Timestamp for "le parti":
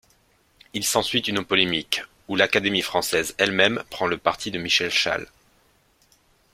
4.07-4.49